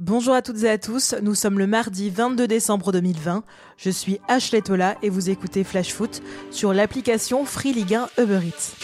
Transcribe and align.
Bonjour 0.00 0.34
à 0.34 0.42
toutes 0.42 0.64
et 0.64 0.70
à 0.70 0.76
tous, 0.76 1.14
nous 1.22 1.36
sommes 1.36 1.56
le 1.56 1.68
mardi 1.68 2.10
22 2.10 2.48
décembre 2.48 2.90
2020. 2.90 3.44
Je 3.76 3.90
suis 3.90 4.18
Ashley 4.26 4.60
Tola 4.60 4.96
et 5.02 5.08
vous 5.08 5.30
écoutez 5.30 5.62
Flash 5.62 5.92
Foot 5.92 6.20
sur 6.50 6.74
l'application 6.74 7.44
Free 7.44 7.72
Ligue 7.72 7.94
1 7.94 8.08
Uber 8.18 8.40
Eats. 8.44 8.74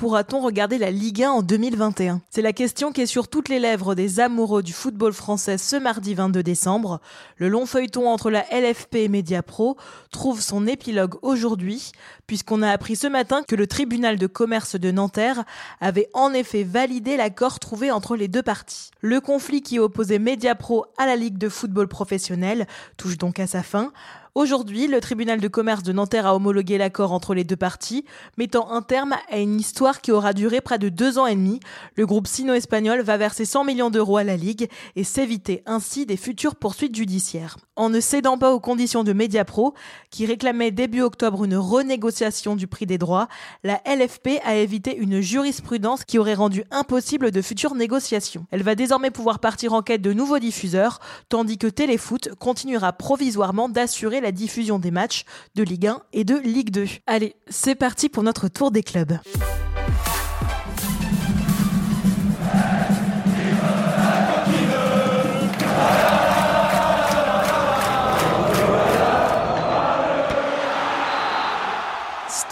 Pourra-t-on 0.00 0.40
regarder 0.40 0.78
la 0.78 0.90
Ligue 0.90 1.24
1 1.24 1.30
en 1.30 1.42
2021 1.42 2.22
C'est 2.30 2.40
la 2.40 2.54
question 2.54 2.90
qui 2.90 3.02
est 3.02 3.06
sur 3.06 3.28
toutes 3.28 3.50
les 3.50 3.58
lèvres 3.58 3.94
des 3.94 4.18
amoureux 4.18 4.62
du 4.62 4.72
football 4.72 5.12
français 5.12 5.58
ce 5.58 5.76
mardi 5.76 6.14
22 6.14 6.42
décembre. 6.42 7.02
Le 7.36 7.50
long 7.50 7.66
feuilleton 7.66 8.08
entre 8.08 8.30
la 8.30 8.46
LFP 8.50 8.94
et 8.94 9.08
Mediapro 9.08 9.76
trouve 10.10 10.40
son 10.40 10.66
épilogue 10.66 11.16
aujourd'hui, 11.20 11.92
puisqu'on 12.26 12.62
a 12.62 12.70
appris 12.70 12.96
ce 12.96 13.08
matin 13.08 13.42
que 13.46 13.54
le 13.54 13.66
tribunal 13.66 14.16
de 14.16 14.26
commerce 14.26 14.74
de 14.76 14.90
Nanterre 14.90 15.44
avait 15.82 16.08
en 16.14 16.32
effet 16.32 16.62
validé 16.62 17.18
l'accord 17.18 17.58
trouvé 17.58 17.90
entre 17.90 18.16
les 18.16 18.28
deux 18.28 18.42
parties. 18.42 18.92
Le 19.02 19.20
conflit 19.20 19.60
qui 19.60 19.78
opposait 19.78 20.18
Mediapro 20.18 20.86
à 20.96 21.04
la 21.04 21.16
Ligue 21.16 21.36
de 21.36 21.50
football 21.50 21.88
professionnel 21.88 22.66
touche 22.96 23.18
donc 23.18 23.38
à 23.38 23.46
sa 23.46 23.62
fin. 23.62 23.92
Aujourd'hui, 24.36 24.86
le 24.86 25.00
tribunal 25.00 25.40
de 25.40 25.48
commerce 25.48 25.82
de 25.82 25.92
Nanterre 25.92 26.24
a 26.24 26.36
homologué 26.36 26.78
l'accord 26.78 27.10
entre 27.10 27.34
les 27.34 27.42
deux 27.42 27.56
parties, 27.56 28.04
mettant 28.38 28.70
un 28.70 28.80
terme 28.80 29.16
à 29.28 29.38
une 29.38 29.58
histoire 29.58 30.00
qui 30.00 30.12
aura 30.12 30.32
duré 30.32 30.60
près 30.60 30.78
de 30.78 30.88
deux 30.88 31.18
ans 31.18 31.26
et 31.26 31.34
demi. 31.34 31.58
Le 31.96 32.06
groupe 32.06 32.28
sino-espagnol 32.28 33.00
va 33.00 33.16
verser 33.16 33.44
100 33.44 33.64
millions 33.64 33.90
d'euros 33.90 34.18
à 34.18 34.24
la 34.24 34.36
Ligue 34.36 34.68
et 34.94 35.02
s'éviter 35.02 35.64
ainsi 35.66 36.06
des 36.06 36.16
futures 36.16 36.54
poursuites 36.54 36.94
judiciaires. 36.94 37.56
En 37.74 37.88
ne 37.88 37.98
cédant 37.98 38.38
pas 38.38 38.52
aux 38.52 38.60
conditions 38.60 39.02
de 39.02 39.12
Mediapro, 39.12 39.74
qui 40.10 40.26
réclamait 40.26 40.70
début 40.70 41.00
octobre 41.00 41.44
une 41.44 41.56
renégociation 41.56 42.54
du 42.54 42.68
prix 42.68 42.86
des 42.86 42.98
droits, 42.98 43.26
la 43.64 43.80
LFP 43.84 44.40
a 44.44 44.54
évité 44.54 44.96
une 44.96 45.20
jurisprudence 45.20 46.04
qui 46.04 46.18
aurait 46.18 46.34
rendu 46.34 46.62
impossible 46.70 47.32
de 47.32 47.42
futures 47.42 47.74
négociations. 47.74 48.46
Elle 48.52 48.62
va 48.62 48.76
désormais 48.76 49.10
pouvoir 49.10 49.40
partir 49.40 49.72
en 49.72 49.82
quête 49.82 50.02
de 50.02 50.12
nouveaux 50.12 50.38
diffuseurs, 50.38 51.00
tandis 51.28 51.58
que 51.58 51.66
Téléfoot 51.66 52.34
continuera 52.38 52.92
provisoirement 52.92 53.68
d'assurer 53.68 54.19
la 54.20 54.32
diffusion 54.32 54.78
des 54.78 54.90
matchs 54.90 55.24
de 55.54 55.62
Ligue 55.62 55.86
1 55.86 56.02
et 56.12 56.24
de 56.24 56.36
Ligue 56.36 56.70
2. 56.70 56.86
Allez, 57.06 57.34
c'est 57.48 57.74
parti 57.74 58.08
pour 58.08 58.22
notre 58.22 58.48
tour 58.48 58.70
des 58.70 58.82
clubs. 58.82 59.18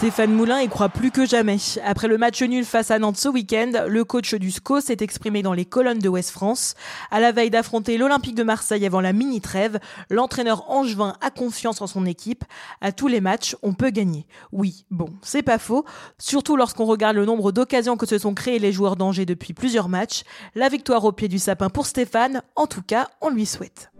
Stéphane 0.09 0.33
Moulin 0.33 0.61
y 0.61 0.67
croit 0.67 0.89
plus 0.89 1.11
que 1.11 1.23
jamais. 1.23 1.57
Après 1.85 2.07
le 2.07 2.17
match 2.17 2.41
nul 2.41 2.65
face 2.65 2.89
à 2.89 2.97
Nantes 2.97 3.17
ce 3.17 3.29
week-end, 3.29 3.83
le 3.87 4.03
coach 4.03 4.33
du 4.33 4.49
SCO 4.49 4.81
s'est 4.81 4.97
exprimé 5.01 5.43
dans 5.43 5.53
les 5.53 5.65
colonnes 5.65 5.99
de 5.99 6.09
West 6.09 6.31
France. 6.31 6.73
À 7.11 7.19
la 7.19 7.31
veille 7.31 7.51
d'affronter 7.51 7.95
l'Olympique 7.95 8.33
de 8.33 8.41
Marseille 8.41 8.87
avant 8.87 9.01
la 9.01 9.13
mini-trêve, 9.13 9.77
l'entraîneur 10.09 10.67
angevin 10.71 11.13
a 11.21 11.29
confiance 11.29 11.79
en 11.83 11.85
son 11.85 12.07
équipe. 12.07 12.43
À 12.81 12.91
tous 12.91 13.07
les 13.07 13.21
matchs, 13.21 13.55
on 13.61 13.75
peut 13.75 13.91
gagner. 13.91 14.25
Oui, 14.51 14.83
bon, 14.89 15.09
c'est 15.21 15.43
pas 15.43 15.59
faux. 15.59 15.85
Surtout 16.17 16.57
lorsqu'on 16.57 16.85
regarde 16.85 17.15
le 17.15 17.25
nombre 17.25 17.51
d'occasions 17.51 17.95
que 17.95 18.07
se 18.07 18.17
sont 18.17 18.33
créés 18.33 18.57
les 18.57 18.71
joueurs 18.71 18.95
d'Angers 18.95 19.27
depuis 19.27 19.53
plusieurs 19.53 19.89
matchs. 19.89 20.23
La 20.55 20.69
victoire 20.69 21.05
au 21.05 21.11
pied 21.11 21.27
du 21.27 21.37
sapin 21.37 21.69
pour 21.69 21.85
Stéphane, 21.85 22.41
en 22.55 22.65
tout 22.65 22.81
cas, 22.81 23.09
on 23.21 23.29
lui 23.29 23.45
souhaite. 23.45 23.91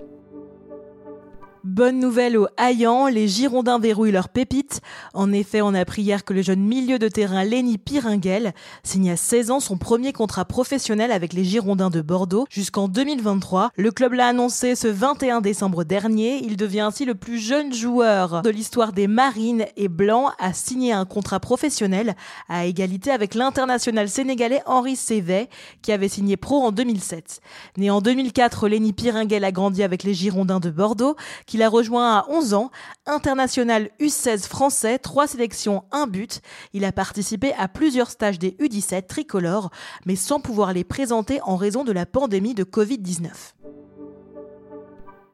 Bonne 1.65 1.99
nouvelle 1.99 2.37
au 2.37 2.47
Hayan, 2.57 3.07
les 3.07 3.27
Girondins 3.27 3.79
verrouillent 3.79 4.13
leur 4.13 4.29
pépite. 4.29 4.79
En 5.13 5.33
effet, 5.33 5.61
on 5.61 5.73
a 5.73 5.81
appris 5.81 6.03
hier 6.03 6.23
que 6.23 6.33
le 6.33 6.41
jeune 6.41 6.61
milieu 6.61 6.99
de 6.99 7.09
terrain 7.09 7.43
Lenny 7.43 7.77
Piringuel 7.77 8.53
signe 8.81 9.11
à 9.11 9.17
16 9.17 9.51
ans 9.51 9.59
son 9.59 9.77
premier 9.77 10.13
contrat 10.13 10.45
professionnel 10.45 11.11
avec 11.11 11.33
les 11.33 11.43
Girondins 11.43 11.89
de 11.89 12.01
Bordeaux 12.01 12.45
jusqu'en 12.49 12.87
2023. 12.87 13.71
Le 13.75 13.91
club 13.91 14.13
l'a 14.13 14.27
annoncé 14.27 14.75
ce 14.75 14.87
21 14.87 15.41
décembre 15.41 15.83
dernier. 15.83 16.41
Il 16.45 16.55
devient 16.55 16.79
ainsi 16.79 17.03
le 17.03 17.13
plus 17.13 17.39
jeune 17.39 17.73
joueur 17.73 18.41
de 18.41 18.49
l'histoire 18.49 18.93
des 18.93 19.07
Marines 19.07 19.65
et 19.75 19.89
Blancs 19.89 20.31
à 20.39 20.53
signer 20.53 20.93
un 20.93 21.03
contrat 21.03 21.41
professionnel 21.41 22.15
à 22.47 22.67
égalité 22.67 23.11
avec 23.11 23.35
l'international 23.35 24.07
sénégalais 24.07 24.61
Henri 24.65 24.95
Sévet 24.95 25.49
qui 25.81 25.91
avait 25.91 26.07
signé 26.07 26.37
pro 26.37 26.63
en 26.63 26.71
2007. 26.71 27.41
Né 27.75 27.89
en 27.89 27.99
2004, 27.99 28.69
Lenny 28.69 28.93
Piringuel 28.93 29.43
a 29.43 29.51
grandi 29.51 29.83
avec 29.83 30.03
les 30.03 30.13
Girondins 30.13 30.61
de 30.61 30.69
Bordeaux 30.69 31.17
qu'il 31.49 31.63
a 31.63 31.67
rejoint 31.67 32.19
à 32.19 32.25
11 32.29 32.53
ans, 32.53 32.69
international 33.07 33.89
U16 33.99 34.47
français, 34.47 34.99
3 34.99 35.25
sélections, 35.25 35.83
1 35.91 36.05
but. 36.05 36.41
Il 36.73 36.85
a 36.85 36.91
participé 36.91 37.53
à 37.57 37.67
plusieurs 37.67 38.11
stages 38.11 38.37
des 38.37 38.51
U17 38.51 39.07
tricolores, 39.07 39.71
mais 40.05 40.15
sans 40.15 40.39
pouvoir 40.39 40.73
les 40.73 40.83
présenter 40.83 41.41
en 41.41 41.55
raison 41.55 41.83
de 41.83 41.91
la 41.91 42.05
pandémie 42.05 42.53
de 42.53 42.63
Covid-19. 42.63 43.31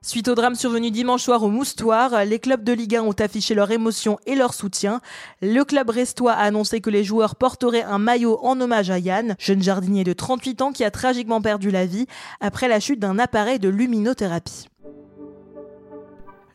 Suite 0.02 0.28
au 0.28 0.36
drame 0.36 0.56
survenu 0.56 0.90
dimanche 0.90 1.24
soir 1.24 1.44
au 1.44 1.50
Moustoir, 1.50 2.24
les 2.25 2.40
clubs 2.40 2.64
de 2.64 2.72
Ligue 2.72 2.96
1 2.96 3.02
ont 3.02 3.12
affiché 3.12 3.54
leur 3.54 3.72
émotion 3.72 4.18
et 4.25 4.36
leur 4.36 4.54
soutien. 4.54 5.02
Le 5.42 5.64
club 5.64 5.90
restois 5.90 6.34
a 6.34 6.44
annoncé 6.44 6.80
que 6.80 6.92
les 6.92 7.04
joueurs 7.04 7.36
porteraient 7.36 7.84
un 7.84 7.98
maillot 7.98 8.40
en 8.42 8.62
hommage 8.62 8.90
à 8.90 9.00
Yann, 9.00 9.36
jeune 9.40 9.64
jardinier 9.64 10.04
de 10.04 10.14
38 10.14 10.62
ans 10.62 10.72
qui 10.72 10.86
a 10.86 10.92
tragiquement 10.92 11.42
perdu 11.42 11.72
la 11.72 11.88
vie 11.88 12.06
après 12.40 12.68
la 12.70 12.80
chute 12.80 13.00
d'un 13.00 13.20
appareil 13.20 13.59
de 13.59 13.68
luminothérapie. 13.68 14.70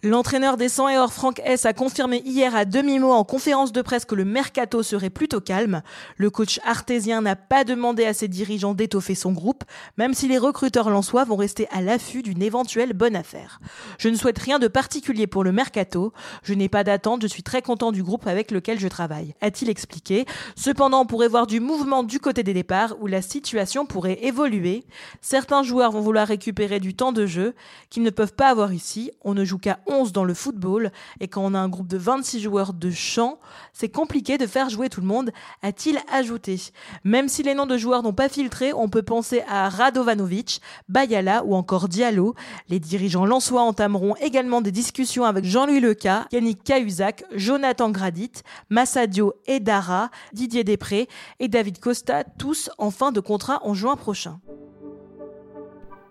L'entraîneur 0.03 0.57
des 0.57 0.71
100 0.71 0.89
et 0.89 0.99
or 0.99 1.13
Franck 1.13 1.43
S 1.45 1.67
a 1.67 1.75
confirmé 1.75 2.23
hier 2.25 2.57
à 2.57 2.65
demi-mot 2.65 3.13
en 3.13 3.23
conférence 3.23 3.71
de 3.71 3.83
presse 3.83 4.07
que 4.07 4.15
le 4.15 4.25
mercato 4.25 4.83
serait 4.83 5.11
plutôt 5.11 5.43
calme. 5.43 5.83
Le 6.17 6.31
coach 6.31 6.59
artésien 6.65 7.21
n'a 7.21 7.37
pas 7.37 7.65
demandé 7.65 8.07
à 8.07 8.15
ses 8.15 8.27
dirigeants 8.27 8.73
d'étoffer 8.73 9.15
son 9.15 9.33
groupe, 9.33 9.63
même 9.99 10.15
si 10.15 10.27
les 10.27 10.39
recruteurs 10.39 10.89
lensois 10.89 11.25
vont 11.25 11.37
rester 11.37 11.69
à 11.71 11.83
l'affût 11.83 12.23
d'une 12.23 12.41
éventuelle 12.41 12.95
bonne 12.95 13.15
affaire. 13.15 13.61
Je 13.99 14.09
ne 14.09 14.15
souhaite 14.15 14.39
rien 14.39 14.59
de 14.59 14.69
particulier 14.69 15.27
pour 15.27 15.45
le 15.45 15.53
mercato. 15.53 16.15
Je 16.45 16.55
n'ai 16.55 16.71
pas 16.71 16.83
d'attente, 16.83 17.21
je 17.21 17.27
suis 17.27 17.43
très 17.43 17.61
content 17.61 17.93
du 17.93 18.03
groupe 18.03 18.27
avec 18.27 18.53
lequel 18.53 18.81
je 18.81 18.89
travaille, 18.89 19.35
a-t-il 19.43 19.71
expliqué. 19.71 20.25
Cependant, 20.57 21.03
on 21.03 21.07
pourrait 21.07 21.29
voir 21.29 21.47
du 21.47 21.61
mouvement 21.61 22.05
du 22.05 22.21
côté 22.21 22.43
des 22.43 22.55
départs 22.55 22.97
où 23.01 23.07
la 23.07 23.21
situation 23.21 23.85
pourrait 23.85 24.25
évoluer. 24.25 24.85
Certains 25.21 25.63
joueurs 25.63 25.93
vont 25.93 26.01
vouloir 26.01 26.27
récupérer 26.27 26.81
du 26.81 26.95
temps 26.95 27.13
de 27.13 27.27
jeu 27.27 27.55
qu'ils 27.91 28.03
ne 28.03 28.09
peuvent 28.09 28.33
pas 28.33 28.49
avoir 28.49 28.73
ici. 28.73 29.11
On 29.25 29.35
ne 29.35 29.45
joue 29.45 29.59
qu'à 29.59 29.79
11 29.91 30.13
dans 30.13 30.25
le 30.25 30.35
football 30.35 30.93
et 31.21 31.29
quand 31.29 31.45
on 31.45 31.55
a 31.55 31.59
un 31.59 31.69
groupe 31.69 31.89
de 31.89 31.99
26 31.99 32.41
joueurs 32.41 32.73
de 32.73 32.91
champ, 32.91 33.39
c'est 33.73 33.89
compliqué 33.89 34.39
de 34.39 34.47
faire 34.47 34.71
jouer 34.71 34.89
tout 34.89 35.01
le 35.01 35.07
monde, 35.07 35.31
a-t-il 35.63 35.99
ajouté. 36.11 36.61
Même 37.05 37.29
si 37.29 37.43
les 37.43 37.55
noms 37.55 37.67
de 37.67 37.77
joueurs 37.77 38.03
n'ont 38.03 38.13
pas 38.13 38.29
filtré, 38.29 38.73
on 38.73 38.89
peut 38.89 39.03
penser 39.03 39.43
à 39.49 39.69
Radovanovic, 39.69 40.61
Bayala 40.89 41.45
ou 41.45 41.55
encore 41.55 41.89
Diallo. 41.89 42.35
Les 42.69 42.81
dirigeants 42.81 43.27
lensois 43.27 43.63
entameront 43.63 44.15
également 44.17 44.61
des 44.61 44.73
discussions 44.73 45.25
avec 45.25 45.45
Jean-Louis 45.45 45.81
Leca, 45.81 46.27
Yannick 46.33 46.63
Cahuzac, 46.63 47.25
Jonathan 47.35 47.91
Gradit, 47.91 48.33
Massadio 48.71 49.35
et 49.47 49.61
Dara, 49.61 50.11
Didier 50.33 50.65
Després 50.65 51.09
et 51.39 51.49
David 51.49 51.79
Costa, 51.81 52.25
tous 52.25 52.71
en 52.79 52.91
fin 52.91 53.13
de 53.13 53.21
contrat 53.21 53.61
en 53.65 53.75
juin 53.75 53.97
prochain. 53.97 54.41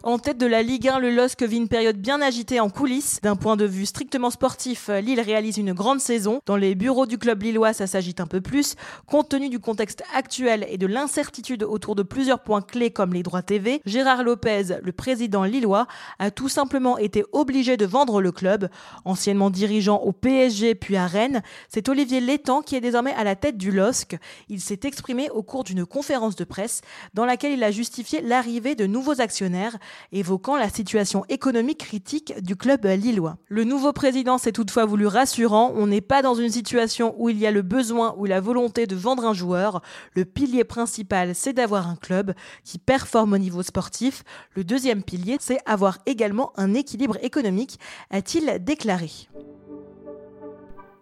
En 0.01 0.17
tête 0.17 0.37
de 0.37 0.45
la 0.45 0.63
Ligue 0.63 0.87
1, 0.87 0.99
le 0.99 1.13
LOSC 1.13 1.43
vit 1.43 1.57
une 1.57 1.67
période 1.67 1.97
bien 1.97 2.21
agitée 2.21 2.61
en 2.61 2.69
coulisses. 2.69 3.19
D'un 3.21 3.35
point 3.35 3.57
de 3.57 3.65
vue 3.65 3.85
strictement 3.85 4.29
sportif, 4.29 4.87
Lille 4.87 5.19
réalise 5.19 5.57
une 5.57 5.73
grande 5.73 5.99
saison. 5.99 6.39
Dans 6.45 6.55
les 6.55 6.73
bureaux 6.73 7.05
du 7.05 7.17
club 7.17 7.43
lillois, 7.43 7.73
ça 7.73 7.85
s'agite 7.85 8.21
un 8.21 8.25
peu 8.25 8.39
plus. 8.39 8.75
Compte 9.07 9.27
tenu 9.27 9.49
du 9.49 9.59
contexte 9.59 10.03
actuel 10.15 10.65
et 10.69 10.77
de 10.77 10.87
l'incertitude 10.87 11.63
autour 11.63 11.95
de 11.95 12.03
plusieurs 12.03 12.39
points 12.39 12.61
clés 12.61 12.91
comme 12.91 13.13
les 13.13 13.23
droits 13.23 13.41
TV, 13.41 13.81
Gérard 13.85 14.23
Lopez, 14.23 14.79
le 14.81 14.91
président 14.93 15.43
lillois, 15.43 15.85
a 16.17 16.31
tout 16.31 16.47
simplement 16.47 16.97
été 16.97 17.25
obligé 17.33 17.75
de 17.75 17.85
vendre 17.85 18.21
le 18.21 18.31
club. 18.31 18.69
Anciennement 19.03 19.49
dirigeant 19.49 19.97
au 19.97 20.13
PSG 20.13 20.75
puis 20.75 20.95
à 20.95 21.07
Rennes, 21.07 21.41
c'est 21.67 21.89
Olivier 21.89 22.21
Létang 22.21 22.61
qui 22.61 22.77
est 22.77 22.81
désormais 22.81 23.13
à 23.15 23.25
la 23.25 23.35
tête 23.35 23.57
du 23.57 23.69
LOSC. 23.69 24.17
Il 24.47 24.61
s'est 24.61 24.79
exprimé 24.83 25.29
au 25.29 25.43
cours 25.43 25.65
d'une 25.65 25.85
conférence 25.85 26.37
de 26.37 26.45
presse 26.45 26.79
dans 27.13 27.25
laquelle 27.25 27.51
il 27.51 27.63
a 27.65 27.71
justifié 27.71 28.21
l'arrivée 28.21 28.75
de 28.75 28.85
nouveaux 28.85 29.19
actionnaires 29.19 29.77
évoquant 30.11 30.57
la 30.57 30.69
situation 30.69 31.25
économique 31.29 31.79
critique 31.79 32.33
du 32.41 32.55
club 32.55 32.85
lillois. 32.85 33.37
Le 33.47 33.63
nouveau 33.63 33.93
président 33.93 34.37
s'est 34.37 34.51
toutefois 34.51 34.85
voulu 34.85 35.07
rassurant, 35.07 35.71
on 35.75 35.87
n'est 35.87 36.01
pas 36.01 36.21
dans 36.21 36.35
une 36.35 36.49
situation 36.49 37.15
où 37.17 37.29
il 37.29 37.37
y 37.37 37.47
a 37.47 37.51
le 37.51 37.61
besoin 37.61 38.15
ou 38.17 38.25
la 38.25 38.39
volonté 38.39 38.87
de 38.87 38.95
vendre 38.95 39.25
un 39.25 39.33
joueur. 39.33 39.81
Le 40.15 40.25
pilier 40.25 40.63
principal, 40.63 41.35
c'est 41.35 41.53
d'avoir 41.53 41.87
un 41.87 41.95
club 41.95 42.33
qui 42.63 42.77
performe 42.77 43.33
au 43.33 43.37
niveau 43.37 43.63
sportif. 43.63 44.23
Le 44.55 44.63
deuxième 44.63 45.03
pilier, 45.03 45.37
c'est 45.39 45.59
avoir 45.65 45.99
également 46.05 46.51
un 46.57 46.73
équilibre 46.73 47.17
économique, 47.21 47.79
a-t-il 48.09 48.63
déclaré. 48.63 49.09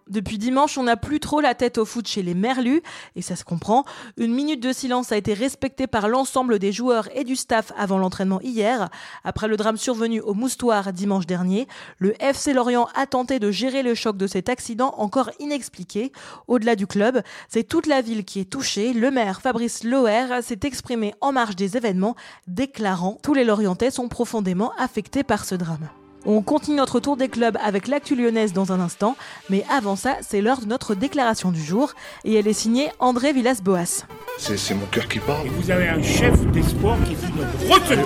Depuis 0.08 0.38
dimanche, 0.38 0.78
on 0.78 0.84
n'a 0.84 0.96
plus 0.96 1.20
trop 1.20 1.40
la 1.40 1.54
tête 1.54 1.78
au 1.78 1.84
foot 1.84 2.08
chez 2.08 2.22
les 2.22 2.34
Merlus, 2.34 2.82
et 3.14 3.22
ça 3.22 3.36
se 3.36 3.44
comprend. 3.44 3.84
Une 4.16 4.32
minute 4.32 4.62
de 4.62 4.72
silence 4.72 5.12
a 5.12 5.16
été 5.16 5.34
respectée 5.34 5.86
par 5.86 6.08
l'ensemble 6.08 6.58
des 6.58 6.72
joueurs 6.72 7.08
et 7.14 7.24
du 7.24 7.36
staff 7.36 7.72
avant 7.76 7.98
l'entraînement 7.98 8.40
hier. 8.40 8.88
Après 9.24 9.48
le 9.48 9.56
drame 9.56 9.76
survenu 9.76 10.20
au 10.20 10.34
Moustoir 10.34 10.92
dimanche 10.92 11.26
dernier, 11.26 11.68
le 11.98 12.14
FC 12.22 12.52
Lorient 12.52 12.88
a 12.94 13.06
tenté 13.06 13.38
de 13.38 13.50
gérer 13.50 13.82
le 13.82 13.94
choc 13.94 14.16
de 14.16 14.26
cet 14.26 14.48
accident 14.48 14.94
encore 14.96 15.30
inexpliqué. 15.40 16.12
Au-delà 16.46 16.74
du 16.76 16.86
club, 16.86 17.22
c'est 17.48 17.64
toute 17.64 17.86
la 17.86 18.00
ville 18.00 18.24
qui 18.24 18.40
est 18.40 18.50
touchée. 18.50 18.92
Le 18.92 19.10
maire 19.10 19.40
Fabrice 19.40 19.84
Loher 19.84 20.40
s'est 20.42 20.60
exprimé 20.62 21.14
en 21.20 21.32
marge 21.32 21.56
des 21.56 21.76
événements, 21.76 22.16
déclarant 22.46 23.18
Tous 23.22 23.34
les 23.34 23.44
Lorientais 23.44 23.90
sont 23.90 24.08
profondément 24.08 24.72
affectés 24.78 25.22
par 25.22 25.44
ce 25.44 25.54
drame. 25.54 25.88
On 26.26 26.42
continue 26.42 26.76
notre 26.76 27.00
tour 27.00 27.16
des 27.16 27.28
clubs 27.28 27.56
avec 27.62 27.88
l'actu 27.88 28.16
lyonnaise 28.16 28.52
dans 28.52 28.72
un 28.72 28.80
instant, 28.80 29.16
mais 29.50 29.64
avant 29.70 29.96
ça, 29.96 30.16
c'est 30.20 30.40
l'heure 30.40 30.60
de 30.60 30.66
notre 30.66 30.94
déclaration 30.94 31.52
du 31.52 31.62
jour 31.62 31.92
et 32.24 32.34
elle 32.34 32.48
est 32.48 32.52
signée 32.52 32.88
André 32.98 33.32
Villas-Boas. 33.32 34.04
C'est 34.38 34.74
mon 34.74 34.86
cœur 34.86 35.08
qui 35.08 35.20
parle. 35.20 35.46
Et 35.46 35.50
vous 35.50 35.70
avez 35.70 35.88
un 35.88 36.02
chef 36.02 36.44
d'espoir 36.52 36.96
qui 37.06 37.14
fait 37.14 37.28
notre 37.34 37.58
retenue. 37.72 38.02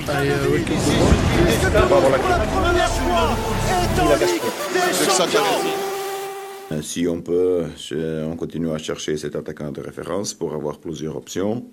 Si 6.83 7.07
on 7.07 7.21
peut, 7.21 7.65
on 7.93 8.37
continue 8.37 8.71
à 8.71 8.79
chercher 8.79 9.17
cet 9.17 9.37
attaquant 9.37 9.73
de 9.73 9.81
référence 9.81 10.33
pour 10.35 10.55
avoir 10.55 10.79
plusieurs 10.79 11.17
options. 11.17 11.65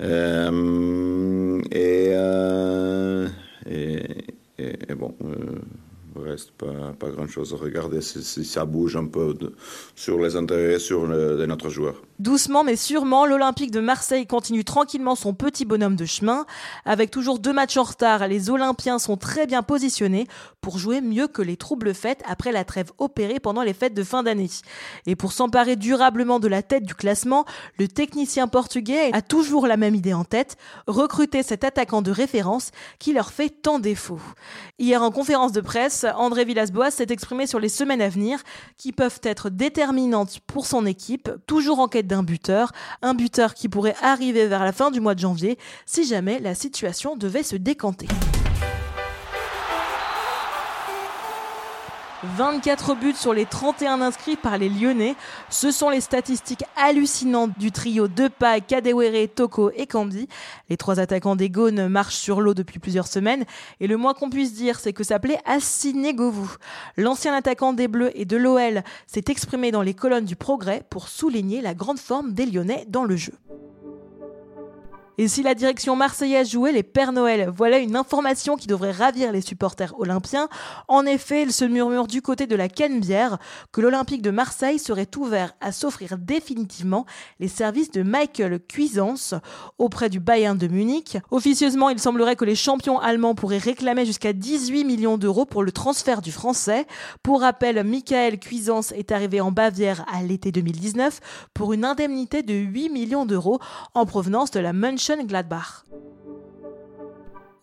Euh, 0.00 1.60
et, 1.72 2.10
euh, 2.12 2.97
bon, 4.94 5.14
euh, 5.24 5.60
reste 6.16 6.50
pas, 6.52 6.92
pas 6.98 7.10
grand-chose 7.10 7.54
à 7.54 7.56
regarder 7.56 8.00
si, 8.00 8.44
ça 8.44 8.64
bouge 8.64 8.96
un 8.96 9.06
peu 9.06 9.34
sur 9.94 10.18
les 10.18 10.36
intérêts 10.36 10.78
sur 10.78 11.06
de 11.08 11.46
notre 11.46 11.68
joueur. 11.68 12.02
Doucement 12.18 12.64
mais 12.64 12.76
sûrement, 12.76 13.26
l'Olympique 13.26 13.70
de 13.70 13.80
Marseille 13.80 14.26
continue 14.26 14.64
tranquillement 14.64 15.14
son 15.14 15.34
petit 15.34 15.64
bonhomme 15.64 15.96
de 15.96 16.04
chemin. 16.04 16.46
Avec 16.84 17.10
toujours 17.10 17.38
deux 17.38 17.52
matchs 17.52 17.76
en 17.76 17.84
retard, 17.84 18.26
les 18.26 18.50
Olympiens 18.50 18.98
sont 18.98 19.16
très 19.16 19.46
bien 19.46 19.62
positionnés 19.62 20.26
pour 20.60 20.78
jouer 20.78 21.00
mieux 21.00 21.28
que 21.28 21.42
les 21.42 21.56
troubles 21.56 21.94
fêtes 21.94 22.22
après 22.26 22.52
la 22.52 22.64
trêve 22.64 22.90
opérée 22.98 23.40
pendant 23.40 23.62
les 23.62 23.74
fêtes 23.74 23.94
de 23.94 24.02
fin 24.02 24.22
d'année. 24.22 24.50
Et 25.06 25.14
pour 25.14 25.32
s'emparer 25.32 25.76
durablement 25.76 26.40
de 26.40 26.48
la 26.48 26.62
tête 26.62 26.84
du 26.84 26.94
classement, 26.94 27.44
le 27.78 27.86
technicien 27.88 28.48
portugais 28.48 29.10
a 29.12 29.22
toujours 29.22 29.66
la 29.66 29.76
même 29.76 29.94
idée 29.94 30.14
en 30.14 30.24
tête, 30.24 30.56
recruter 30.86 31.42
cet 31.42 31.64
attaquant 31.64 32.02
de 32.02 32.10
référence 32.10 32.72
qui 32.98 33.12
leur 33.12 33.30
fait 33.30 33.50
tant 33.50 33.78
défaut. 33.78 34.20
Hier 34.78 35.02
en 35.02 35.10
conférence 35.10 35.52
de 35.52 35.60
presse, 35.60 35.97
André 36.04 36.44
Villas-Boas 36.44 36.90
s'est 36.90 37.06
exprimé 37.08 37.46
sur 37.46 37.60
les 37.60 37.68
semaines 37.68 38.02
à 38.02 38.08
venir 38.08 38.42
qui 38.76 38.92
peuvent 38.92 39.20
être 39.22 39.50
déterminantes 39.50 40.40
pour 40.46 40.66
son 40.66 40.86
équipe, 40.86 41.30
toujours 41.46 41.80
en 41.80 41.88
quête 41.88 42.06
d'un 42.06 42.22
buteur, 42.22 42.72
un 43.02 43.14
buteur 43.14 43.54
qui 43.54 43.68
pourrait 43.68 43.96
arriver 44.02 44.46
vers 44.46 44.64
la 44.64 44.72
fin 44.72 44.90
du 44.90 45.00
mois 45.00 45.14
de 45.14 45.20
janvier 45.20 45.58
si 45.86 46.04
jamais 46.04 46.38
la 46.38 46.54
situation 46.54 47.16
devait 47.16 47.42
se 47.42 47.56
décanter. 47.56 48.08
24 52.24 52.96
buts 52.96 53.14
sur 53.14 53.32
les 53.32 53.46
31 53.46 54.00
inscrits 54.00 54.36
par 54.36 54.58
les 54.58 54.68
Lyonnais. 54.68 55.14
Ce 55.50 55.70
sont 55.70 55.88
les 55.88 56.00
statistiques 56.00 56.64
hallucinantes 56.76 57.56
du 57.58 57.70
trio 57.70 58.08
Depay, 58.08 58.60
Kadewere, 58.62 59.28
Toko 59.32 59.70
et 59.76 59.86
Kambi. 59.86 60.28
Les 60.68 60.76
trois 60.76 60.98
attaquants 60.98 61.36
des 61.36 61.48
Gaunes 61.48 61.88
marchent 61.88 62.16
sur 62.16 62.40
l'eau 62.40 62.54
depuis 62.54 62.80
plusieurs 62.80 63.06
semaines 63.06 63.44
et 63.78 63.86
le 63.86 63.96
moins 63.96 64.14
qu'on 64.14 64.30
puisse 64.30 64.54
dire, 64.54 64.80
c'est 64.80 64.92
que 64.92 65.04
ça 65.04 65.18
plaît 65.18 65.38
à. 65.46 65.58
L'ancien 66.96 67.34
attaquant 67.34 67.72
des 67.72 67.88
Bleus 67.88 68.10
et 68.14 68.24
de 68.24 68.36
l'OL 68.36 68.82
s'est 69.06 69.24
exprimé 69.28 69.70
dans 69.70 69.82
les 69.82 69.94
colonnes 69.94 70.24
du 70.24 70.36
Progrès 70.36 70.82
pour 70.88 71.08
souligner 71.08 71.60
la 71.60 71.74
grande 71.74 71.98
forme 71.98 72.32
des 72.32 72.46
Lyonnais 72.46 72.84
dans 72.88 73.04
le 73.04 73.16
jeu. 73.16 73.34
Et 75.20 75.26
si 75.26 75.42
la 75.42 75.56
direction 75.56 75.96
marseillaise 75.96 76.48
jouait 76.48 76.70
les 76.70 76.84
Pères 76.84 77.10
Noël, 77.10 77.50
voilà 77.52 77.78
une 77.78 77.96
information 77.96 78.54
qui 78.54 78.68
devrait 78.68 78.92
ravir 78.92 79.32
les 79.32 79.40
supporters 79.40 79.98
olympiens. 79.98 80.48
En 80.86 81.04
effet, 81.06 81.42
il 81.42 81.52
se 81.52 81.64
murmure 81.64 82.06
du 82.06 82.22
côté 82.22 82.46
de 82.46 82.54
la 82.54 82.68
Canebière 82.68 83.38
que 83.72 83.80
l'Olympique 83.80 84.22
de 84.22 84.30
Marseille 84.30 84.78
serait 84.78 85.10
ouvert 85.16 85.54
à 85.60 85.72
s'offrir 85.72 86.18
définitivement 86.18 87.04
les 87.40 87.48
services 87.48 87.90
de 87.90 88.04
Michael 88.04 88.60
Cuisance 88.60 89.34
auprès 89.78 90.08
du 90.08 90.20
Bayern 90.20 90.56
de 90.56 90.68
Munich. 90.68 91.18
Officieusement, 91.32 91.88
il 91.88 91.98
semblerait 91.98 92.36
que 92.36 92.44
les 92.44 92.54
champions 92.54 93.00
allemands 93.00 93.34
pourraient 93.34 93.58
réclamer 93.58 94.06
jusqu'à 94.06 94.32
18 94.32 94.84
millions 94.84 95.18
d'euros 95.18 95.46
pour 95.46 95.64
le 95.64 95.72
transfert 95.72 96.22
du 96.22 96.30
français. 96.30 96.86
Pour 97.24 97.40
rappel, 97.40 97.82
Michael 97.82 98.38
Cuisance 98.38 98.92
est 98.92 99.10
arrivé 99.10 99.40
en 99.40 99.50
Bavière 99.50 100.06
à 100.14 100.22
l'été 100.22 100.52
2019 100.52 101.18
pour 101.54 101.72
une 101.72 101.84
indemnité 101.84 102.44
de 102.44 102.54
8 102.54 102.90
millions 102.90 103.26
d'euros 103.26 103.58
en 103.94 104.06
provenance 104.06 104.52
de 104.52 104.60
la 104.60 104.72
München 104.72 105.07
Gladbach. 105.16 105.84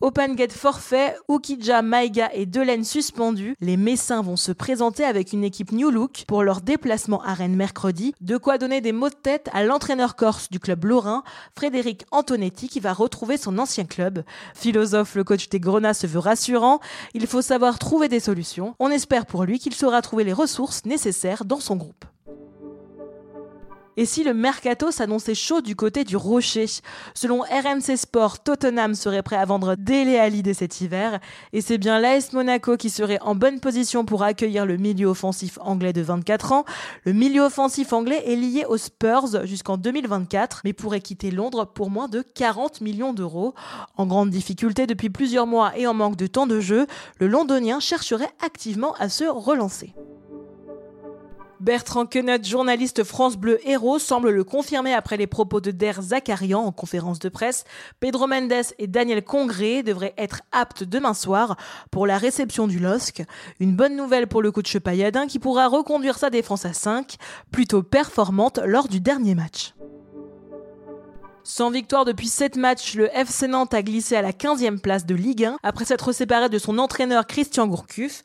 Open 0.02 0.36
Gate 0.36 0.52
forfait, 0.52 1.16
Ukija, 1.30 1.82
Maïga 1.82 2.30
et 2.34 2.46
Delaine 2.46 2.84
suspendus, 2.84 3.56
les 3.62 3.78
Messins 3.78 4.22
vont 4.22 4.36
se 4.36 4.52
présenter 4.52 5.04
avec 5.04 5.32
une 5.32 5.44
équipe 5.44 5.72
New 5.72 5.90
Look 5.90 6.26
pour 6.28 6.44
leur 6.44 6.62
déplacement 6.62 7.24
à 7.24 7.34
Rennes 7.34 7.56
mercredi, 7.56 8.14
de 8.20 8.38
quoi 8.38 8.58
donner 8.58 8.82
des 8.82 8.92
mots 8.92 9.10
de 9.10 9.16
tête 9.16 9.50
à 9.54 9.64
l'entraîneur 9.64 10.16
corse 10.16 10.50
du 10.50 10.60
club 10.60 10.86
lorrain, 10.86 11.24
Frédéric 11.56 12.06
Antonetti, 12.12 12.68
qui 12.68 12.80
va 12.80 12.94
retrouver 12.94 13.38
son 13.38 13.58
ancien 13.58 13.86
club. 13.86 14.24
Philosophe, 14.54 15.16
le 15.16 15.24
coach 15.24 15.50
des 15.50 15.60
Grenats 15.60 15.94
se 15.94 16.08
veut 16.08 16.20
rassurant, 16.20 16.82
il 17.14 17.26
faut 17.26 17.42
savoir 17.42 17.80
trouver 17.80 18.10
des 18.10 18.20
solutions. 18.20 18.76
On 18.80 18.92
espère 18.92 19.26
pour 19.26 19.46
lui 19.46 19.60
qu'il 19.60 19.74
saura 19.74 20.02
trouver 20.02 20.24
les 20.24 20.34
ressources 20.34 20.86
nécessaires 20.86 21.46
dans 21.46 21.60
son 21.60 21.78
groupe. 21.78 22.06
Et 23.98 24.06
si 24.06 24.24
le 24.24 24.34
mercato 24.34 24.92
s'annonçait 24.92 25.36
chaud 25.36 25.62
du 25.62 25.76
côté 25.76 26.04
du 26.04 26.18
Rocher? 26.18 26.66
Selon 27.14 27.42
RMC 27.42 27.96
Sport, 27.96 28.44
Tottenham 28.44 28.94
serait 28.94 29.24
prêt 29.24 29.38
à 29.38 29.46
vendre 29.46 29.76
Dele 29.76 30.18
Alli 30.18 30.44
dès 30.44 30.54
cet 30.54 30.82
hiver. 30.82 31.20
Et 31.54 31.62
c'est 31.62 31.78
bien 31.78 32.00
l'AS 32.00 32.34
Monaco 32.34 32.76
qui 32.76 32.90
serait 32.90 33.20
en 33.22 33.36
bonne 33.36 33.60
position 33.60 34.04
pour 34.04 34.24
accueillir 34.24 34.66
le 34.66 34.78
milieu 34.78 35.08
offensif 35.08 35.58
anglais 35.62 35.94
de 35.94 36.02
24 36.02 36.52
ans. 36.52 36.66
Le 37.06 37.14
milieu 37.14 37.44
offensif 37.44 37.94
anglais 37.94 38.24
est 38.26 38.36
lié 38.36 38.66
aux 38.68 38.78
Spurs 38.78 39.46
jusqu'en 39.46 39.78
2024, 39.78 40.62
mais 40.66 40.74
pourrait 40.74 41.02
quitter 41.02 41.32
Londres 41.32 41.66
pour 41.66 41.90
moins 41.90 42.10
de 42.10 42.22
40 42.22 42.82
millions 42.82 43.14
d'euros. 43.14 43.54
En 43.96 44.06
grande 44.06 44.30
difficulté 44.30 44.88
depuis 44.88 45.10
plusieurs 45.10 45.48
mois 45.48 45.78
et 45.78 45.88
en 45.88 45.94
manque 45.94 46.18
de 46.18 46.28
temps 46.28 46.48
de 46.48 46.60
jeu, 46.60 46.86
le 47.20 47.28
londonien 47.28 47.80
chercherait 47.80 48.32
activement 48.44 48.94
à 49.00 49.08
se 49.08 49.24
relancer. 49.24 49.94
Bertrand 51.66 52.06
Quenet, 52.06 52.44
journaliste 52.44 53.04
France 53.04 53.38
Bleu 53.38 53.58
Héros, 53.68 53.98
semble 53.98 54.30
le 54.30 54.44
confirmer 54.44 54.94
après 54.94 55.18
les 55.18 55.26
propos 55.26 55.62
de 55.62 55.72
Der 55.72 56.00
Zakarian 56.00 56.60
en 56.60 56.72
conférence 56.72 57.18
de 57.18 57.28
presse. 57.28 57.64
Pedro 58.00 58.28
Mendes 58.28 58.76
et 58.78 58.86
Daniel 58.86 59.24
Congré 59.24 59.82
devraient 59.82 60.14
être 60.16 60.42
aptes 60.52 60.84
demain 60.84 61.16
soir 61.16 61.58
pour 61.90 62.06
la 62.06 62.20
réception 62.20 62.68
du 62.68 62.78
LOSC. 62.78 63.24
Une 63.60 63.76
bonne 63.76 63.96
nouvelle 63.96 64.28
pour 64.28 64.44
le 64.44 64.52
coach 64.52 64.78
Payadin 64.78 65.26
qui 65.26 65.40
pourra 65.40 65.68
reconduire 65.68 66.20
sa 66.20 66.30
défense 66.30 66.66
à 66.66 66.74
5, 66.74 67.16
plutôt 67.51 67.82
performante 67.82 68.60
lors 68.63 68.88
du 68.88 69.00
dernier 69.00 69.34
match. 69.34 69.74
Sans 71.48 71.70
victoire 71.70 72.06
depuis 72.06 72.28
7 72.28 72.58
matchs, 72.58 72.96
le 72.96 73.08
FC 73.16 73.48
Nantes 73.48 73.75
a 73.75 73.84
glissé 73.84 74.16
à 74.16 74.24
la 74.24 74.32
15e 74.32 74.80
place 74.80 75.06
de 75.06 75.13
Ligue 75.13 75.46
1 75.46 75.58
après 75.62 75.86
s'être 75.86 76.12
séparé 76.12 76.50
de 76.50 76.58
son 76.58 76.80
entraîneur 76.80 77.28
Christian 77.28 77.68
Gourcuff. 77.68 78.24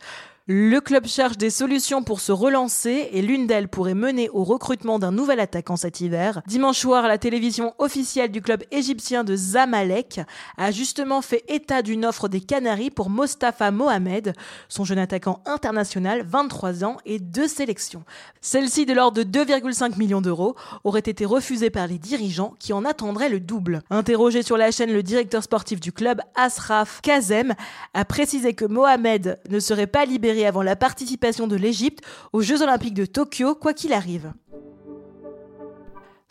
Le 0.52 0.80
club 0.80 1.07
cherche 1.07 1.37
des 1.38 1.49
solutions 1.49 2.02
pour 2.02 2.19
se 2.19 2.33
relancer 2.33 3.09
et 3.12 3.23
l'une 3.23 3.47
d'elles 3.47 3.69
pourrait 3.69 3.95
mener 3.95 4.28
au 4.30 4.42
recrutement 4.42 4.99
d'un 4.99 5.12
nouvel 5.12 5.38
attaquant 5.38 5.76
cet 5.76 6.00
hiver. 6.00 6.42
Dimanche 6.49 6.80
soir, 6.80 7.07
la 7.07 7.19
télévision 7.19 7.73
officielle 7.78 8.33
du 8.33 8.42
club 8.42 8.64
égyptien 8.73 9.23
de 9.23 9.37
Zamalek 9.37 10.23
a 10.57 10.73
justement 10.73 11.23
fait 11.23 11.45
état 11.47 11.83
d'une 11.83 12.04
offre 12.04 12.26
des 12.26 12.40
Canaries 12.40 12.90
pour 12.90 13.11
Mostafa 13.11 13.71
Mohamed, 13.71 14.33
son 14.69 14.83
jeune 14.83 14.99
attaquant 14.99 15.40
international, 15.47 16.25
23 16.26 16.83
ans 16.83 16.97
et 17.07 17.21
deux 17.21 17.47
sélections. 17.47 18.02
Celle-ci, 18.40 18.87
de 18.87 18.92
l'ordre 18.92 19.23
de 19.23 19.45
2,5 19.45 19.99
millions 19.99 20.21
d'euros, 20.21 20.57
aurait 20.83 20.99
été 20.99 21.26
refusée 21.26 21.71
par 21.71 21.87
les 21.87 21.99
dirigeants 21.99 22.54
qui 22.59 22.73
en 22.73 22.85
attendraient 22.85 23.28
le 23.28 23.38
double. 23.38 23.83
Interrogé 23.88 24.42
sur 24.42 24.57
la 24.57 24.73
chaîne, 24.73 24.92
le 24.92 25.04
directeur 25.04 25.45
sportif 25.45 25.78
du 25.78 25.92
club, 25.92 26.21
Asraf 26.35 27.02
Kazem, 27.02 27.54
a 27.95 28.04
précisé 28.04 28.54
que 28.54 28.64
Mohamed 28.64 29.38
ne 29.49 29.61
serait 29.61 29.87
pas 29.87 30.07
libéré 30.07 30.39
avant 30.47 30.62
la 30.62 30.76
participation 30.76 31.47
de 31.47 31.56
l'Égypte 31.56 32.04
aux 32.32 32.42
Jeux 32.42 32.62
olympiques 32.62 32.94
de 32.94 33.06
Tokyo, 33.06 33.54
quoi 33.54 33.75
qu'il 33.75 33.92
arrive. 33.92 34.32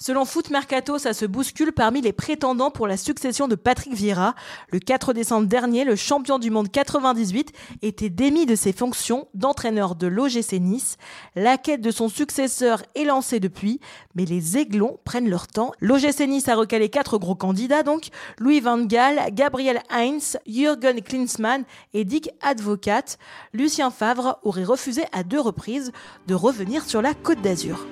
Selon 0.01 0.23
Foot 0.23 0.49
Mercato, 0.49 0.97
ça 0.97 1.13
se 1.13 1.25
bouscule 1.25 1.73
parmi 1.73 1.99
les 1.99 2.13
prétendants 2.13 2.71
pour 2.71 2.87
la 2.87 2.95
succession 2.95 3.49
de 3.49 3.55
Patrick 3.55 3.93
Vieira. 3.93 4.33
Le 4.71 4.79
4 4.79 5.11
décembre 5.11 5.47
dernier, 5.47 5.83
le 5.83 5.97
champion 5.97 6.39
du 6.39 6.51
monde 6.51 6.71
98 6.71 7.51
était 7.81 8.09
démis 8.09 8.45
de 8.45 8.55
ses 8.55 8.71
fonctions 8.71 9.27
d'entraîneur 9.33 9.95
de 9.95 10.07
l'OGC 10.07 10.53
Nice. 10.61 10.95
La 11.35 11.57
quête 11.57 11.81
de 11.81 11.91
son 11.91 12.07
successeur 12.07 12.81
est 12.95 13.03
lancée 13.03 13.41
depuis, 13.41 13.81
mais 14.15 14.23
les 14.23 14.57
aiglons 14.57 14.97
prennent 15.03 15.29
leur 15.29 15.47
temps. 15.47 15.73
L'OGC 15.81 16.21
Nice 16.29 16.47
a 16.47 16.55
recalé 16.55 16.87
quatre 16.87 17.17
gros 17.17 17.35
candidats 17.35 17.83
donc, 17.83 18.07
Louis 18.37 18.61
Van 18.61 18.79
Gaal, 18.79 19.33
Gabriel 19.33 19.81
Heinz, 19.89 20.37
Jürgen 20.47 21.01
Klinsmann 21.01 21.65
et 21.93 22.05
Dick 22.05 22.29
Advocat. 22.41 23.17
Lucien 23.51 23.91
Favre 23.91 24.39
aurait 24.43 24.63
refusé 24.63 25.03
à 25.11 25.23
deux 25.23 25.41
reprises 25.41 25.91
de 26.27 26.35
revenir 26.35 26.85
sur 26.85 27.01
la 27.01 27.13
Côte 27.13 27.41
d'Azur. 27.41 27.85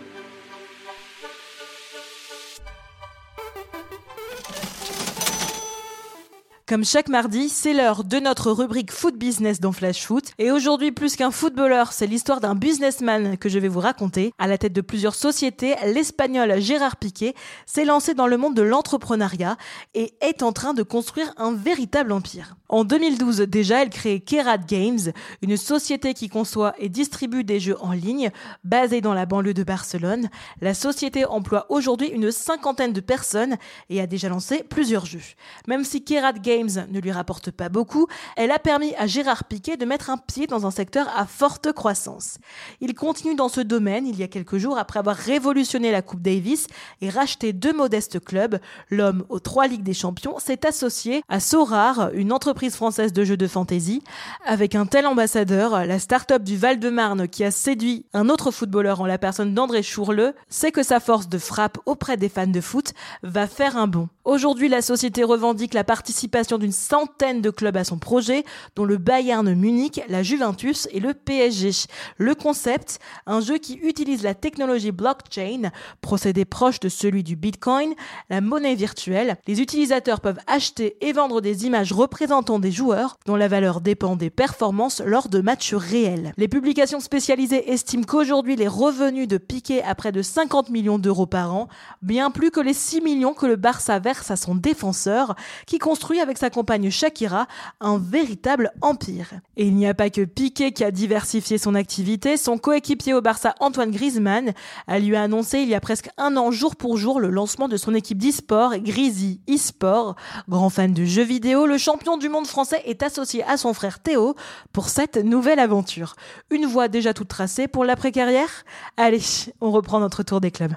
Comme 6.68 6.84
chaque 6.84 7.08
mardi, 7.08 7.48
c'est 7.48 7.72
l'heure 7.72 8.04
de 8.04 8.20
notre 8.20 8.52
rubrique 8.52 8.92
Foot 8.92 9.16
Business 9.16 9.62
dans 9.62 9.72
Flash 9.72 10.06
Foot. 10.06 10.32
Et 10.38 10.52
aujourd'hui, 10.52 10.92
plus 10.92 11.16
qu'un 11.16 11.32
footballeur, 11.32 11.94
c'est 11.94 12.08
l'histoire 12.08 12.42
d'un 12.42 12.56
businessman 12.56 13.38
que 13.38 13.48
je 13.48 13.58
vais 13.58 13.70
vous 13.70 13.80
raconter. 13.80 14.34
À 14.38 14.48
la 14.48 14.58
tête 14.58 14.74
de 14.74 14.82
plusieurs 14.82 15.16
sociétés, 15.16 15.76
l'Espagnol 15.86 16.60
Gérard 16.60 16.98
Piquet 16.98 17.36
s'est 17.66 17.86
lancé 17.86 18.16
dans 18.16 18.28
le 18.28 18.36
monde 18.36 18.54
de 18.54 18.64
l'entrepreneuriat 18.64 19.56
et 19.94 20.14
est 20.20 20.44
en 20.44 20.52
train 20.52 20.74
de 20.74 20.84
construire 20.84 21.34
un 21.38 21.54
véritable 21.54 22.12
empire. 22.12 22.58
En 22.70 22.84
2012 22.84 23.38
déjà, 23.48 23.82
elle 23.82 23.90
crée 23.90 24.20
Kerat 24.20 24.58
Games, 24.58 25.14
une 25.42 25.56
société 25.56 26.14
qui 26.14 26.28
conçoit 26.28 26.74
et 26.80 26.90
distribue 26.90 27.46
des 27.46 27.62
jeux 27.62 27.78
en 27.80 27.94
ligne 27.94 28.30
basée 28.66 29.00
dans 29.00 29.14
la 29.14 29.26
banlieue 29.26 29.54
de 29.54 29.64
Barcelone. 29.64 30.30
La 30.60 30.74
société 30.74 31.24
emploie 31.24 31.66
aujourd'hui 31.70 32.10
une 32.10 32.30
cinquantaine 32.30 32.92
de 32.92 33.00
personnes 33.00 33.56
et 33.90 34.02
a 34.02 34.08
déjà 34.08 34.28
lancé 34.28 34.66
plusieurs 34.70 35.06
jeux. 35.06 35.22
Même 35.66 35.86
si 35.86 36.04
Kerat 36.04 36.34
Games 36.34 36.88
ne 36.90 37.00
lui 37.00 37.12
rapporte 37.12 37.52
pas 37.52 37.70
beaucoup, 37.70 38.08
elle 38.36 38.52
a 38.52 38.60
permis 38.60 38.94
à 38.96 39.08
Gérard 39.08 39.46
Piquet 39.46 39.78
de 39.78 39.86
mettre 39.86 40.10
un 40.10 40.18
pied 40.18 40.46
dans 40.46 40.66
un 40.66 40.72
secteur 40.72 41.08
à 41.16 41.26
forte 41.26 41.72
croissance. 41.72 42.38
Il 42.82 42.96
continue 42.96 43.36
dans 43.36 43.50
ce 43.50 43.62
domaine 43.62 44.06
il 44.06 44.20
y 44.20 44.24
a 44.24 44.28
quelques 44.28 44.58
jours 44.58 44.78
après 44.78 45.00
avoir 45.00 45.16
révolutionné 45.16 45.90
la 45.90 46.02
Coupe 46.02 46.22
Davis 46.22 46.68
et 47.00 47.10
racheté 47.10 47.54
deux 47.54 47.74
modestes 47.74 48.20
clubs. 48.20 48.60
L'homme 48.90 49.24
aux 49.30 49.40
trois 49.40 49.68
Ligues 49.68 49.84
des 49.84 49.94
Champions 49.94 50.38
s'est 50.40 50.68
associé 50.68 51.22
à 51.30 51.40
Sorar, 51.40 52.10
une 52.14 52.34
entreprise 52.34 52.57
française 52.66 53.14
de 53.14 53.24
jeux 53.24 53.38
de 53.38 53.48
fantasy. 53.48 54.02
Avec 54.46 54.76
un 54.76 54.86
tel 54.86 55.06
ambassadeur, 55.06 55.86
la 55.86 56.00
start-up 56.00 56.44
du 56.44 56.58
Val-de-Marne 56.58 57.28
qui 57.28 57.44
a 57.44 57.52
séduit 57.52 58.06
un 58.14 58.30
autre 58.30 58.52
footballeur 58.52 59.02
en 59.02 59.06
la 59.06 59.18
personne 59.18 59.54
d'André 59.54 59.84
Chourleux 59.84 60.34
sait 60.50 60.72
que 60.72 60.84
sa 60.84 61.00
force 61.00 61.30
de 61.30 61.38
frappe 61.38 61.78
auprès 61.86 62.18
des 62.18 62.30
fans 62.30 62.48
de 62.48 62.62
foot 62.62 62.94
va 63.24 63.48
faire 63.48 63.78
un 63.78 63.88
bond. 63.88 64.10
Aujourd'hui, 64.26 64.68
la 64.68 64.82
société 64.82 65.24
revendique 65.24 65.74
la 65.74 65.84
participation 65.84 66.58
d'une 66.58 66.74
centaine 66.74 67.42
de 67.42 67.50
clubs 67.50 67.78
à 67.78 67.84
son 67.84 67.98
projet, 67.98 68.44
dont 68.76 68.84
le 68.84 68.98
Bayern 68.98 69.54
Munich, 69.54 70.02
la 70.10 70.24
Juventus 70.24 70.88
et 70.92 71.00
le 71.00 71.14
PSG. 71.14 71.88
Le 72.18 72.36
concept, 72.36 73.00
un 73.26 73.40
jeu 73.40 73.58
qui 73.58 73.76
utilise 73.76 74.24
la 74.24 74.34
technologie 74.34 74.92
blockchain, 74.92 75.72
procédé 76.02 76.44
proche 76.44 76.80
de 76.80 76.90
celui 76.90 77.24
du 77.24 77.36
Bitcoin, 77.36 77.94
la 78.30 78.42
monnaie 78.42 78.76
virtuelle. 78.76 79.38
Les 79.48 79.62
utilisateurs 79.62 80.20
peuvent 80.20 80.40
acheter 80.48 80.98
et 81.02 81.14
vendre 81.14 81.40
des 81.40 81.66
images 81.66 81.94
représentant 81.94 82.47
des 82.48 82.72
joueurs 82.72 83.18
dont 83.26 83.36
la 83.36 83.50
valeur 83.50 83.82
dépend 83.82 84.16
des 84.16 84.30
performances 84.30 85.02
lors 85.06 85.28
de 85.28 85.42
matchs 85.42 85.74
réels. 85.74 86.32
Les 86.38 86.48
publications 86.48 87.02
spécialisées 87.02 87.72
estiment 87.72 88.04
qu'aujourd'hui 88.04 88.56
les 88.56 88.68
revenus 88.68 89.28
de 89.28 89.38
Piqué 89.38 89.84
à 89.84 89.94
près 89.94 90.14
de 90.14 90.22
50 90.22 90.70
millions 90.70 90.98
d'euros 90.98 91.26
par 91.26 91.54
an, 91.54 91.68
bien 92.02 92.32
plus 92.32 92.50
que 92.50 92.62
les 92.62 92.74
6 92.74 93.02
millions 93.02 93.34
que 93.34 93.46
le 93.46 93.58
Barça 93.58 94.00
verse 94.00 94.32
à 94.32 94.38
son 94.38 94.56
défenseur, 94.56 95.36
qui 95.66 95.78
construit 95.78 96.22
avec 96.22 96.38
sa 96.38 96.50
compagne 96.50 96.90
Shakira 96.90 97.48
un 97.82 97.98
véritable 97.98 98.72
empire. 98.82 99.34
Et 99.58 99.68
il 99.68 99.76
n'y 99.76 99.88
a 99.88 99.94
pas 99.94 100.10
que 100.10 100.24
Piqué 100.24 100.72
qui 100.72 100.86
a 100.86 100.92
diversifié 100.92 101.58
son 101.58 101.76
activité, 101.76 102.38
son 102.38 102.58
coéquipier 102.58 103.14
au 103.14 103.22
Barça 103.22 103.56
Antoine 103.60 103.92
Griezmann 103.92 104.54
a 104.88 105.00
lui 105.00 105.16
annoncé 105.16 105.60
il 105.60 105.68
y 105.68 105.76
a 105.76 105.82
presque 105.82 106.10
un 106.18 106.38
an 106.38 106.52
jour 106.52 106.78
pour 106.78 106.98
jour 106.98 107.20
le 107.20 107.30
lancement 107.30 107.68
de 107.68 107.78
son 107.78 107.94
équipe 107.94 108.18
d'e-sport, 108.18 108.78
Grizzly 108.78 109.42
eSport. 109.48 110.16
Grand 110.48 110.70
fan 110.70 110.94
de 110.94 111.04
jeux 111.04 111.24
vidéo, 111.24 111.66
le 111.66 111.78
champion 111.78 112.18
du 112.18 112.30
monde 112.30 112.37
français 112.46 112.82
est 112.86 113.02
associé 113.02 113.44
à 113.44 113.58
son 113.58 113.74
frère 113.74 114.00
Théo 114.00 114.36
pour 114.74 114.90
cette 114.90 115.18
nouvelle 115.18 115.60
aventure. 115.60 116.16
Une 116.52 116.66
voie 116.66 116.88
déjà 116.88 117.14
toute 117.14 117.30
tracée 117.30 117.68
pour 117.68 117.86
l'après-carrière? 117.86 118.66
Allez, 118.98 119.22
on 119.62 119.72
reprend 119.72 120.00
notre 120.00 120.24
tour 120.24 120.42
des 120.42 120.52
clubs. 120.52 120.74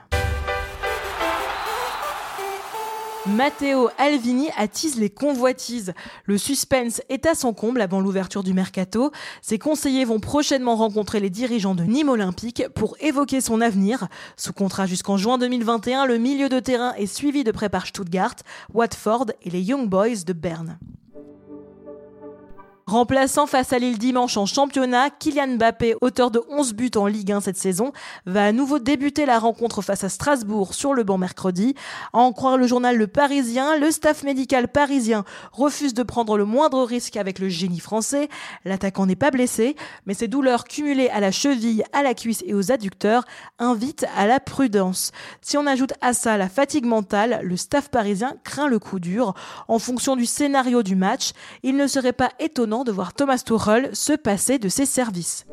Matteo 3.27 3.91
Alvini 3.99 4.49
attise 4.57 4.99
les 4.99 5.11
convoitises. 5.11 5.93
Le 6.25 6.39
suspense 6.39 7.03
est 7.11 7.27
à 7.27 7.35
son 7.35 7.53
comble 7.53 7.83
avant 7.83 8.01
l'ouverture 8.01 8.43
du 8.43 8.55
mercato. 8.55 9.13
Ses 9.43 9.59
conseillers 9.59 10.07
vont 10.07 10.21
prochainement 10.21 10.75
rencontrer 10.75 11.21
les 11.21 11.29
dirigeants 11.29 11.75
de 11.75 11.83
Nîmes 11.83 12.09
Olympique 12.09 12.65
pour 12.75 12.97
évoquer 12.99 13.43
son 13.43 13.61
avenir. 13.61 14.09
Sous 14.39 14.55
contrat 14.55 14.87
jusqu'en 14.87 15.19
juin 15.19 15.37
2021, 15.37 16.07
le 16.07 16.17
milieu 16.17 16.49
de 16.49 16.61
terrain 16.61 16.95
est 16.95 17.07
suivi 17.07 17.45
de 17.45 17.53
près 17.53 17.69
par 17.69 17.87
Stuttgart, 17.87 18.37
Watford 18.73 19.27
et 19.43 19.51
les 19.51 19.61
Young 19.61 19.87
Boys 19.87 20.25
de 20.27 20.33
Berne. 20.33 20.79
Remplaçant 22.91 23.47
face 23.47 23.73
à 23.73 23.79
Lille 23.79 23.99
dimanche 23.99 24.37
en 24.37 24.47
championnat, 24.47 25.11
Kylian 25.11 25.55
Mbappé, 25.55 25.95
auteur 26.01 26.33
de 26.33 26.43
11 26.51 26.75
buts 26.75 26.91
en 26.97 27.07
Ligue 27.07 27.31
1 27.31 27.41
cette 27.41 27.57
saison, 27.57 27.93
va 28.27 28.47
à 28.47 28.51
nouveau 28.51 28.81
débuter 28.81 29.27
la 29.27 29.39
rencontre 29.39 29.81
face 29.81 30.03
à 30.03 30.09
Strasbourg 30.09 30.75
sur 30.75 30.93
le 30.93 31.05
banc 31.05 31.17
mercredi. 31.17 31.77
À 32.13 32.19
en 32.19 32.33
croire 32.33 32.57
le 32.57 32.67
journal 32.67 32.97
Le 32.97 33.07
Parisien, 33.07 33.77
le 33.77 33.93
staff 33.93 34.25
médical 34.25 34.67
parisien 34.67 35.25
refuse 35.53 35.95
de 35.95 36.03
prendre 36.03 36.37
le 36.37 36.45
moindre 36.45 36.83
risque 36.83 37.17
avec 37.17 37.39
le 37.39 37.49
génie 37.49 37.79
français. 37.79 38.29
L'attaquant 38.65 39.07
n'est 39.07 39.15
pas 39.15 39.31
blessé, 39.31 39.77
mais 40.05 40.15
ses 40.15 40.27
douleurs 40.27 40.65
cumulées 40.65 41.11
à 41.11 41.21
la 41.21 41.31
cheville, 41.31 41.85
à 41.93 42.03
la 42.03 42.15
cuisse 42.15 42.43
et 42.45 42.55
aux 42.55 42.73
adducteurs 42.73 43.25
invitent 43.61 44.07
à 44.17 44.27
la 44.27 44.41
prudence. 44.41 45.13
Si 45.43 45.57
on 45.57 45.69
ajoute 45.69 45.93
à 46.01 46.13
ça 46.13 46.37
la 46.37 46.49
fatigue 46.49 46.87
mentale, 46.87 47.39
le 47.45 47.57
staff 47.57 47.89
parisien 47.89 48.35
craint 48.43 48.67
le 48.67 48.81
coup 48.81 48.99
dur. 48.99 49.35
En 49.69 49.79
fonction 49.79 50.17
du 50.17 50.27
scénario 50.27 50.83
du 50.83 50.97
match, 50.97 51.31
il 51.63 51.77
ne 51.77 51.87
serait 51.87 52.13
pas 52.13 52.31
étonnant 52.41 52.80
de 52.85 52.93
voir 52.93 53.13
Thomas 53.15 53.43
Tuchel 53.45 53.95
se 53.95 54.13
passer 54.13 54.59
de 54.59 54.69
ses 54.69 54.87
services. 54.87 55.47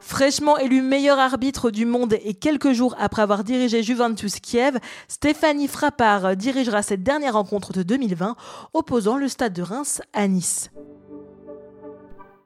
Fraîchement 0.00 0.56
élu 0.56 0.82
meilleur 0.82 1.18
arbitre 1.18 1.70
du 1.70 1.84
monde 1.84 2.14
et 2.24 2.34
quelques 2.34 2.72
jours 2.72 2.94
après 2.98 3.22
avoir 3.22 3.42
dirigé 3.42 3.82
Juventus 3.82 4.38
Kiev, 4.38 4.78
Stéphanie 5.08 5.66
Frappard 5.66 6.36
dirigera 6.36 6.82
cette 6.82 7.02
dernière 7.02 7.34
rencontre 7.34 7.72
de 7.72 7.82
2020 7.82 8.36
opposant 8.72 9.16
le 9.16 9.26
stade 9.26 9.52
de 9.52 9.62
Reims 9.62 10.00
à 10.12 10.28
Nice. 10.28 10.70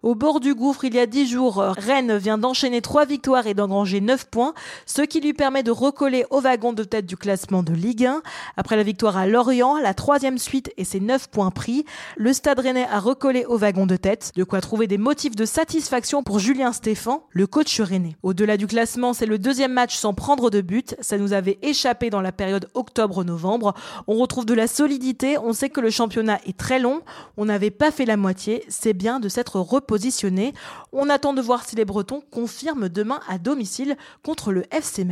Au 0.02 0.14
bord 0.14 0.40
du 0.40 0.54
gouffre, 0.54 0.85
il 0.85 0.95
y 0.95 0.99
a 0.99 1.04
dix 1.04 1.26
jours, 1.26 1.59
Rennes 1.59 2.16
vient 2.16 2.38
d'enchaîner 2.38 2.80
trois 2.80 3.04
victoires 3.04 3.47
et 3.47 3.52
d'engranger 3.52 4.00
neuf 4.00 4.25
points, 4.25 4.54
ce 4.87 5.02
qui 5.02 5.21
lui 5.21 5.35
permet 5.35 5.62
de 5.62 5.71
recoller 5.71 6.25
au 6.30 6.40
wagon 6.40 6.73
de 6.73 6.85
tête 6.85 7.04
du 7.04 7.19
classement 7.19 7.62
de 7.62 7.75
Ligue 7.75 8.07
1. 8.07 8.23
Après 8.57 8.76
la 8.76 8.83
victoire 8.83 9.19
à 9.19 9.26
Lorient, 9.26 9.76
la 9.76 9.92
troisième 9.92 10.38
suite 10.38 10.73
et 10.78 10.85
ses 10.85 11.00
neuf 11.00 11.28
points 11.28 11.50
pris, 11.50 11.85
le 12.16 12.33
Stade 12.33 12.61
Rennais 12.61 12.87
a 12.90 12.99
recollé 12.99 13.45
au 13.45 13.59
wagon 13.59 13.85
de 13.85 13.97
tête, 13.97 14.33
de 14.37 14.42
quoi 14.42 14.62
trouver 14.62 14.87
des 14.87 14.97
motifs 14.97 15.37
de 15.37 15.45
satisfaction 15.45 16.23
pour 16.23 16.38
Julien 16.38 16.73
Stéphan, 16.73 17.26
le 17.28 17.47
coach 17.47 17.78
rennais. 17.78 18.16
Au-delà 18.23 18.57
du 18.57 18.66
classement, 18.66 19.12
c'est 19.12 19.26
le 19.26 19.38
deuxième 19.38 19.75
match 19.75 19.97
sans 19.97 20.14
prendre 20.14 20.49
de 20.49 20.62
but. 20.62 20.97
Ça 21.00 21.19
nous 21.19 21.35
avait 21.35 21.59
échappé 21.61 22.09
dans 22.09 22.23
la 22.23 22.33
période 22.33 22.71
octobre-novembre. 22.73 23.75
On 24.07 24.16
retrouve 24.16 24.47
de 24.47 24.54
la 24.54 24.66
solidité, 24.66 25.37
on 25.37 25.52
sait 25.52 25.69
que 25.69 25.83
le 25.83 25.90
championnat 25.90 26.40
est 26.47 26.57
très 26.57 26.78
long, 26.78 27.02
on 27.37 27.45
n'avait 27.45 27.71
pas 27.71 27.90
fait 27.90 28.07
la 28.07 28.16
moitié, 28.16 28.64
c'est 28.71 28.95
bien 28.95 29.21
de 29.21 29.28
s'être 29.28 29.61
reposé 29.61 29.89
positionné. 29.90 30.54
On 30.92 31.11
attend 31.11 31.32
de 31.32 31.42
voir 31.42 31.64
si 31.64 31.75
les 31.75 31.85
Bretons 31.85 32.23
confirment 32.30 32.88
demain 32.88 33.18
à 33.28 33.38
domicile 33.38 33.97
contre 34.23 34.52
le 34.52 34.62
FC. 34.73 35.04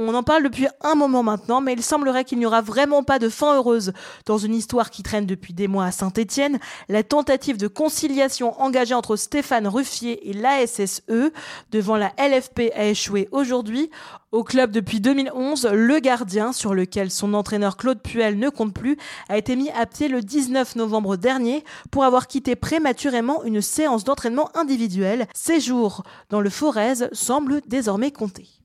On 0.00 0.14
en 0.14 0.22
parle 0.22 0.44
depuis 0.44 0.68
un 0.80 0.94
moment 0.94 1.24
maintenant, 1.24 1.60
mais 1.60 1.72
il 1.72 1.82
semblerait 1.82 2.24
qu'il 2.24 2.38
n'y 2.38 2.46
aura 2.46 2.60
vraiment 2.60 3.02
pas 3.02 3.18
de 3.18 3.28
fin 3.28 3.56
heureuse 3.56 3.92
dans 4.26 4.38
une 4.38 4.54
histoire 4.54 4.90
qui 4.90 5.02
traîne 5.02 5.26
depuis 5.26 5.54
des 5.54 5.66
mois 5.66 5.86
à 5.86 5.90
Saint-Étienne. 5.90 6.60
La 6.88 7.02
tentative 7.02 7.56
de 7.56 7.66
conciliation 7.66 8.60
engagée 8.62 8.94
entre 8.94 9.16
Stéphane 9.16 9.66
Ruffier 9.66 10.30
et 10.30 10.34
l'ASSE 10.34 11.02
devant 11.72 11.96
la 11.96 12.12
LFP 12.16 12.70
a 12.76 12.84
échoué 12.84 13.28
aujourd'hui. 13.32 13.90
Au 14.30 14.44
club 14.44 14.70
depuis 14.70 15.00
2011, 15.00 15.70
le 15.72 15.98
gardien, 15.98 16.52
sur 16.52 16.74
lequel 16.74 17.10
son 17.10 17.34
entraîneur 17.34 17.76
Claude 17.76 18.00
Puel 18.00 18.38
ne 18.38 18.50
compte 18.50 18.74
plus, 18.74 18.98
a 19.28 19.36
été 19.36 19.56
mis 19.56 19.70
à 19.70 19.84
pied 19.86 20.06
le 20.06 20.20
19 20.20 20.76
novembre 20.76 21.16
dernier 21.16 21.64
pour 21.90 22.04
avoir 22.04 22.28
quitté 22.28 22.54
prématurément 22.54 23.42
une 23.42 23.62
séance 23.62 24.04
d'entraînement 24.04 24.48
individuelle. 24.56 25.26
Ses 25.34 25.58
jours 25.58 26.04
dans 26.30 26.40
le 26.40 26.50
Forez 26.50 27.08
semblent 27.10 27.62
désormais 27.66 28.12
compter. 28.12 28.57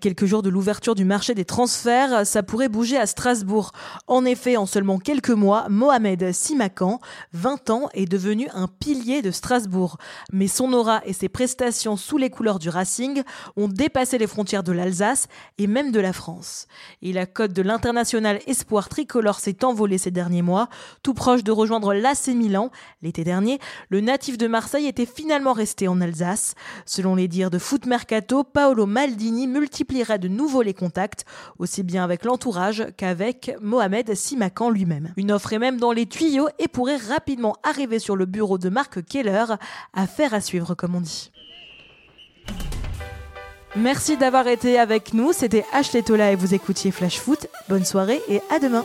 Quelques 0.00 0.26
jours 0.26 0.42
de 0.42 0.50
l'ouverture 0.50 0.94
du 0.94 1.04
marché 1.04 1.34
des 1.34 1.44
transferts, 1.44 2.26
ça 2.26 2.42
pourrait 2.42 2.68
bouger 2.68 2.96
à 2.98 3.06
Strasbourg. 3.06 3.72
En 4.06 4.24
effet, 4.24 4.56
en 4.56 4.66
seulement 4.66 4.98
quelques 4.98 5.30
mois, 5.30 5.66
Mohamed 5.68 6.32
Simakan, 6.32 7.00
20 7.32 7.70
ans, 7.70 7.88
est 7.94 8.06
devenu 8.06 8.48
un 8.52 8.68
pilier 8.68 9.22
de 9.22 9.30
Strasbourg. 9.30 9.96
Mais 10.32 10.46
son 10.46 10.72
aura 10.72 11.00
et 11.04 11.12
ses 11.12 11.28
prestations 11.28 11.96
sous 11.96 12.18
les 12.18 12.30
couleurs 12.30 12.58
du 12.58 12.68
Racing 12.68 13.22
ont 13.56 13.66
dépassé 13.66 14.18
les 14.18 14.26
frontières 14.26 14.62
de 14.62 14.72
l'Alsace 14.72 15.26
et 15.56 15.66
même 15.66 15.90
de 15.90 16.00
la 16.00 16.12
France. 16.12 16.66
Et 17.02 17.12
la 17.12 17.26
cote 17.26 17.52
de 17.52 17.62
l'international 17.62 18.40
espoir 18.46 18.88
tricolore 18.88 19.40
s'est 19.40 19.64
envolée 19.64 19.98
ces 19.98 20.10
derniers 20.10 20.42
mois, 20.42 20.68
tout 21.02 21.14
proche 21.14 21.42
de 21.42 21.50
rejoindre 21.52 21.94
l'AC 21.94 22.28
Milan. 22.28 22.70
L'été 23.02 23.24
dernier, 23.24 23.58
le 23.88 24.00
natif 24.00 24.38
de 24.38 24.46
Marseille 24.46 24.86
était 24.86 25.06
finalement 25.06 25.54
resté 25.54 25.88
en 25.88 26.00
Alsace. 26.00 26.54
Selon 26.86 27.14
les 27.14 27.26
dires 27.26 27.50
de 27.50 27.58
Foot 27.58 27.86
Mercato, 27.86 28.44
Paolo 28.44 28.86
Maldini 28.86 29.46
multiplie 29.46 29.87
multiplierait 29.88 30.18
de 30.18 30.28
nouveau 30.28 30.62
les 30.62 30.74
contacts, 30.74 31.24
aussi 31.58 31.82
bien 31.82 32.04
avec 32.04 32.24
l'entourage 32.24 32.86
qu'avec 32.96 33.56
Mohamed 33.60 34.14
Simakan 34.14 34.70
lui-même. 34.70 35.12
Une 35.16 35.32
offre 35.32 35.52
est 35.52 35.58
même 35.58 35.78
dans 35.78 35.92
les 35.92 36.06
tuyaux 36.06 36.48
et 36.58 36.68
pourrait 36.68 36.96
rapidement 36.96 37.56
arriver 37.62 37.98
sur 37.98 38.16
le 38.16 38.26
bureau 38.26 38.58
de 38.58 38.68
Marc 38.68 39.04
Keller. 39.04 39.44
Affaire 39.94 40.34
à 40.34 40.40
suivre, 40.40 40.74
comme 40.74 40.94
on 40.94 41.00
dit. 41.00 41.30
Merci 43.76 44.16
d'avoir 44.16 44.46
été 44.46 44.78
avec 44.78 45.14
nous. 45.14 45.32
C'était 45.32 45.64
Ashley 45.72 46.02
Tola 46.02 46.32
et 46.32 46.36
vous 46.36 46.54
écoutiez 46.54 46.90
Flash 46.90 47.18
Foot. 47.18 47.46
Bonne 47.68 47.84
soirée 47.84 48.20
et 48.28 48.40
à 48.50 48.58
demain. 48.58 48.84